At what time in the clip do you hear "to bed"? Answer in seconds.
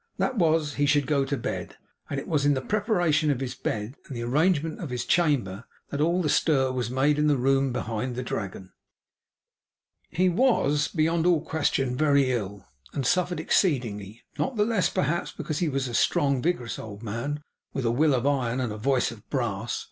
1.25-1.77